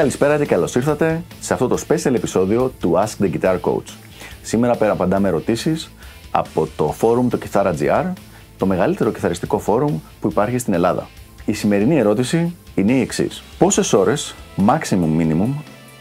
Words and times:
Καλησπέρα 0.00 0.38
και 0.38 0.44
καλώς 0.44 0.74
ήρθατε 0.74 1.22
σε 1.40 1.52
αυτό 1.52 1.68
το 1.68 1.78
special 1.88 2.14
επεισόδιο 2.14 2.72
του 2.80 2.92
Ask 2.96 3.24
the 3.24 3.30
Guitar 3.32 3.60
Coach. 3.60 3.94
Σήμερα 4.42 4.76
πέρα 4.76 4.92
απαντάμε 4.92 5.28
ερωτήσεις 5.28 5.90
από 6.30 6.68
το 6.76 6.94
forum 7.00 7.30
το 7.30 7.38
Guitar 7.42 7.74
GR, 7.78 8.12
το 8.58 8.66
μεγαλύτερο 8.66 9.10
κιθαριστικό 9.10 9.58
φόρουμ 9.58 9.98
που 10.20 10.28
υπάρχει 10.28 10.58
στην 10.58 10.72
Ελλάδα. 10.72 11.08
Η 11.44 11.52
σημερινή 11.52 11.98
ερώτηση 11.98 12.56
είναι 12.74 12.92
η 12.92 13.00
εξής. 13.00 13.42
Πόσες 13.58 13.92
ώρες, 13.92 14.34
maximum 14.66 15.20
minimum, 15.20 15.48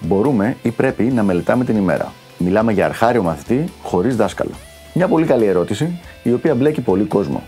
μπορούμε 0.00 0.56
ή 0.62 0.70
πρέπει 0.70 1.02
να 1.02 1.22
μελετάμε 1.22 1.64
την 1.64 1.76
ημέρα; 1.76 2.12
Μιλάμε 2.38 2.72
για 2.72 2.84
αρχάριο 2.84 3.22
μαθητή 3.22 3.64
χωρίς 3.82 4.16
δάσκαλο. 4.16 4.54
Μια 4.94 5.08
πολύ 5.08 5.26
καλή 5.26 5.44
ερώτηση, 5.44 6.00
η 6.22 6.32
οποία 6.32 6.54
μπλέκει 6.54 6.80
πολύ 6.80 7.04
κόσμο. 7.04 7.42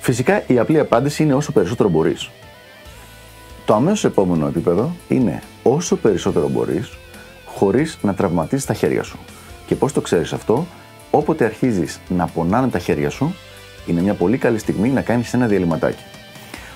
Φυσικά 0.00 0.42
η 0.46 0.58
απλή 0.58 0.78
απάντηση 0.78 1.22
είναι 1.22 1.34
όσο 1.34 1.52
περισσότερο 1.52 1.88
μπορείς. 1.88 2.30
Το 3.64 3.74
αμέσως 3.74 4.04
επόμενο 4.04 4.46
επίπεδο 4.46 4.92
είναι 5.08 5.42
όσο 5.62 5.96
περισσότερο 5.96 6.48
μπορείς, 6.48 6.90
χωρίς 7.46 7.98
να 8.02 8.14
τραυματίσεις 8.14 8.66
τα 8.66 8.74
χέρια 8.74 9.02
σου. 9.02 9.18
Και 9.66 9.74
πώς 9.74 9.92
το 9.92 10.00
ξέρεις 10.00 10.32
αυτό, 10.32 10.66
όποτε 11.10 11.44
αρχίζεις 11.44 12.00
να 12.08 12.26
πονάνε 12.26 12.68
τα 12.68 12.78
χέρια 12.78 13.10
σου, 13.10 13.34
είναι 13.86 14.00
μια 14.00 14.14
πολύ 14.14 14.38
καλή 14.38 14.58
στιγμή 14.58 14.88
να 14.88 15.00
κάνεις 15.00 15.34
ένα 15.34 15.46
διαλυματάκι. 15.46 16.02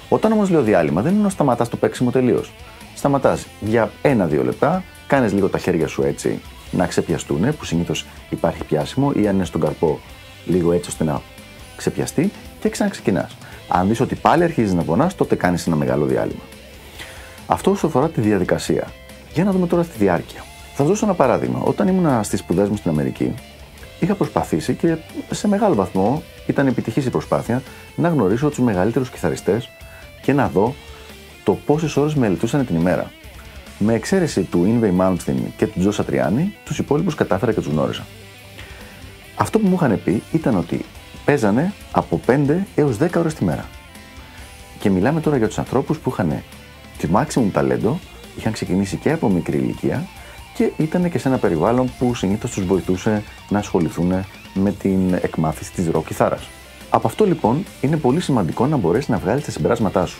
Όταν 0.08 0.32
όμως 0.32 0.50
λέω 0.50 0.62
διάλειμμα, 0.62 1.02
δεν 1.02 1.14
είναι 1.14 1.22
να 1.22 1.28
σταματάς 1.28 1.68
το 1.68 1.76
παίξιμο 1.76 2.10
τελείως. 2.10 2.52
Σταματάς 2.94 3.46
για 3.60 3.90
ένα-δύο 4.02 4.44
λεπτά, 4.44 4.84
κάνεις 5.06 5.32
λίγο 5.32 5.48
τα 5.48 5.58
χέρια 5.58 5.86
σου 5.86 6.02
έτσι 6.02 6.40
να 6.70 6.86
ξεπιαστούν, 6.86 7.56
που 7.58 7.64
συνήθως 7.64 8.06
υπάρχει 8.30 8.64
πιάσιμο, 8.64 9.12
ή 9.14 9.28
αν 9.28 9.34
είναι 9.34 9.44
στον 9.44 9.60
καρπό, 9.60 10.00
λίγο 10.46 10.72
έτσι 10.72 10.90
ώστε 10.90 11.04
να 11.04 11.20
ξεπιαστεί 11.76 12.30
και 12.60 12.68
ξαναξεκινάς. 12.68 13.36
Αν 13.68 13.88
δεις 13.88 14.00
ότι 14.00 14.14
πάλι 14.14 14.44
αρχίζεις 14.44 14.74
να 14.74 14.82
πονάς, 14.82 15.14
τότε 15.14 15.34
κάνεις 15.34 15.66
ένα 15.66 15.76
μεγάλο 15.76 16.04
διάλειμμα. 16.04 16.42
Αυτό 17.46 17.70
όσο 17.70 17.86
αφορά 17.86 18.08
τη 18.08 18.20
διαδικασία. 18.20 18.88
Για 19.32 19.44
να 19.44 19.52
δούμε 19.52 19.66
τώρα 19.66 19.82
τη 19.82 19.98
διάρκεια. 19.98 20.40
Θα 20.40 20.76
σας 20.76 20.86
δώσω 20.86 21.04
ένα 21.04 21.14
παράδειγμα. 21.14 21.60
Όταν 21.64 21.88
ήμουν 21.88 22.24
στις 22.24 22.40
σπουδές 22.40 22.68
μου 22.68 22.76
στην 22.76 22.90
Αμερική, 22.90 23.34
είχα 24.00 24.14
προσπαθήσει 24.14 24.74
και 24.74 24.96
σε 25.30 25.48
μεγάλο 25.48 25.74
βαθμό 25.74 26.22
ήταν 26.46 26.66
επιτυχής 26.66 27.06
η 27.06 27.10
προσπάθεια 27.10 27.62
να 27.94 28.08
γνωρίσω 28.08 28.48
τους 28.48 28.58
μεγαλύτερους 28.58 29.10
κιθαριστές 29.10 29.68
και 30.22 30.32
να 30.32 30.48
δω 30.48 30.74
το 31.44 31.58
πόσες 31.66 31.96
ώρες 31.96 32.14
μελετούσαν 32.14 32.66
την 32.66 32.76
ημέρα. 32.76 33.10
Με 33.78 33.94
εξαίρεση 33.94 34.42
του 34.42 34.64
Ινβεϊ 34.64 34.94
Malmsteen 35.00 35.34
και 35.56 35.66
του 35.66 35.78
Τζο 35.78 35.90
Σατριάνη, 35.90 36.54
τους 36.64 36.78
υπόλοιπους 36.78 37.14
κατάφερα 37.14 37.52
και 37.52 37.60
τους 37.60 37.72
γνώρισα. 37.72 38.06
Αυτό 39.36 39.58
που 39.58 39.66
μου 39.66 39.74
είχαν 39.74 40.00
πει 40.04 40.22
ήταν 40.32 40.56
ότι 40.56 40.84
παίζανε 41.24 41.72
από 41.92 42.20
5 42.26 42.66
έως 42.74 42.96
10 42.96 43.08
ώρες 43.16 43.34
τη 43.34 43.44
μέρα. 43.44 43.64
Και 44.78 44.90
μιλάμε 44.90 45.20
τώρα 45.20 45.36
για 45.36 45.46
τους 45.46 45.58
ανθρώπους 45.58 45.98
που 45.98 46.10
είχαν 46.10 46.42
τη 46.98 47.08
maximum 47.14 47.48
ταλέντο, 47.52 47.98
είχαν 48.36 48.52
ξεκινήσει 48.52 48.96
και 48.96 49.12
από 49.12 49.28
μικρή 49.28 49.56
ηλικία 49.56 50.06
και 50.54 50.70
ήταν 50.76 51.10
και 51.10 51.18
σε 51.18 51.28
ένα 51.28 51.38
περιβάλλον 51.38 51.90
που 51.98 52.14
συνήθως 52.14 52.50
τους 52.50 52.64
βοηθούσε 52.64 53.22
να 53.48 53.58
ασχοληθούν 53.58 54.24
με 54.54 54.72
την 54.72 55.14
εκμάθηση 55.14 55.72
της 55.72 55.88
ροκ 55.88 56.06
κιθάρας. 56.06 56.48
Από 56.90 57.06
αυτό 57.06 57.24
λοιπόν 57.26 57.64
είναι 57.80 57.96
πολύ 57.96 58.20
σημαντικό 58.20 58.66
να 58.66 58.76
μπορέσεις 58.76 59.08
να 59.08 59.18
βγάλεις 59.18 59.44
τα 59.44 59.50
συμπεράσματά 59.50 60.06
σου. 60.06 60.18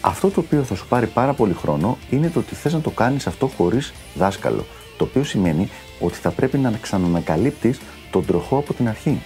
Αυτό 0.00 0.30
το 0.30 0.40
οποίο 0.40 0.62
θα 0.62 0.74
σου 0.74 0.86
πάρει 0.88 1.06
πάρα 1.06 1.32
πολύ 1.32 1.52
χρόνο 1.52 1.98
είναι 2.10 2.28
το 2.28 2.38
ότι 2.38 2.54
θες 2.54 2.72
να 2.72 2.80
το 2.80 2.90
κάνεις 2.90 3.26
αυτό 3.26 3.46
χωρίς 3.46 3.92
δάσκαλο. 4.14 4.66
Το 4.98 5.04
οποίο 5.04 5.24
σημαίνει 5.24 5.68
ότι 6.00 6.14
θα 6.14 6.30
πρέπει 6.30 6.58
να 6.58 6.72
ξανανακαλύπτεις 6.80 7.80
τον 8.10 8.24
τροχό 8.26 8.56
από 8.56 8.74
την 8.74 8.88
αρχή. 8.88 9.20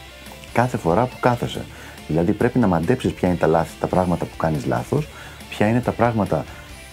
Κάθε 0.53 0.77
φορά 0.77 1.05
που 1.05 1.17
κάθεσαι. 1.21 1.65
Δηλαδή 2.07 2.33
πρέπει 2.33 2.59
να 2.59 2.67
μαντέψεις 2.67 3.13
ποια 3.13 3.29
είναι 3.29 3.37
τα 3.37 3.47
λάθη, 3.47 3.73
τα 3.81 3.87
πράγματα 3.87 4.25
που 4.25 4.37
κάνεις 4.37 4.67
λάθος, 4.67 5.09
ποια 5.51 5.69
είναι 5.69 5.81
τα 5.81 5.93
πράγματα 5.93 6.45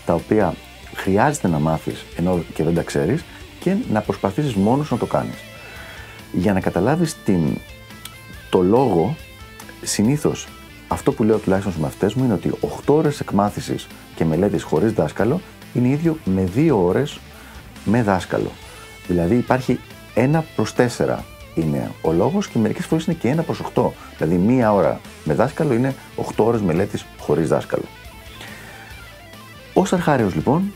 τα 0.06 0.14
οποία 0.14 0.54
χρειάζεται 0.96 1.48
να 1.48 1.60
μάθεις 1.60 2.06
ενώ 2.16 2.44
και 2.54 2.64
δεν 2.64 2.74
τα 2.76 2.82
ξέρεις 2.82 3.24
και 3.60 3.76
να 3.92 4.02
προσπαθήσεις 4.02 4.54
μόνος 4.54 4.92
να 4.92 4.98
το 4.98 5.06
κάνεις. 5.06 5.36
Για 6.32 6.54
να 6.54 6.60
καταλάβεις 6.60 7.16
το 8.50 8.62
λόγο, 8.62 9.16
συνήθως 9.82 10.48
αυτό 10.88 11.12
που 11.12 11.24
λέω 11.24 11.38
τουλάχιστον 11.38 11.72
στους 11.74 11.86
μαθητές 11.86 12.14
μου 12.14 12.24
είναι 12.24 12.34
ότι 12.34 12.52
8 12.86 12.94
ώρες 12.94 13.20
εκμάθησης 13.20 13.88
και 14.16 14.26
μελέτης 14.26 14.64
χωρίς 14.64 14.94
δάσκαλο 14.94 15.42
είναι 15.74 15.88
ίδιο 15.88 16.18
με 16.26 16.50
2 16.56 16.70
ώρες 16.78 17.20
με 17.86 18.04
δάσκαλο. 18.04 18.52
Δηλαδή 19.08 19.36
υπάρχει 19.36 19.80
1 20.16 20.44
προς 20.56 20.74
4 20.74 21.24
είναι 21.56 21.92
ο 22.02 22.12
λόγος 22.12 22.48
και 22.48 22.60
μερικές 22.60 22.86
φορές 22.86 23.06
είναι 23.06 23.16
και 23.20 23.36
1 23.38 23.44
προς 23.44 23.62
8. 23.76 23.92
Δηλαδή 24.18 24.36
μία 24.36 24.74
ώρα 24.74 25.00
με 25.24 25.34
δάσκαλο 25.34 25.74
είναι 25.74 25.96
8 26.16 26.46
ώρες 26.46 26.62
μελέτης 26.62 27.06
χωρίς 27.20 27.48
δάσκαλο. 27.48 27.86
Ω 29.78 29.82
αρχάριος 29.92 30.36
λοιπόν, 30.36 30.74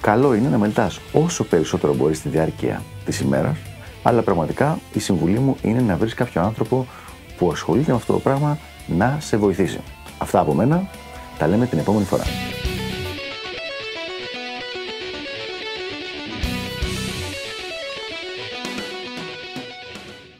καλό 0.00 0.34
είναι 0.34 0.48
να 0.48 0.58
μελετάς 0.58 1.00
όσο 1.12 1.44
περισσότερο 1.44 1.94
μπορείς 1.94 2.18
στη 2.18 2.28
διάρκεια 2.28 2.82
της 3.04 3.20
ημέρας, 3.20 3.56
αλλά 4.02 4.22
πραγματικά 4.22 4.78
η 4.92 4.98
συμβουλή 4.98 5.38
μου 5.38 5.56
είναι 5.62 5.80
να 5.80 5.96
βρεις 5.96 6.14
κάποιο 6.14 6.42
άνθρωπο 6.42 6.86
που 7.38 7.50
ασχολείται 7.50 7.90
με 7.90 7.96
αυτό 7.96 8.12
το 8.12 8.18
πράγμα 8.18 8.58
να 8.86 9.16
σε 9.20 9.36
βοηθήσει. 9.36 9.80
Αυτά 10.18 10.40
από 10.40 10.54
μένα. 10.54 10.88
Τα 11.38 11.46
λέμε 11.46 11.66
την 11.66 11.78
επόμενη 11.78 12.04
φορά. 12.04 12.24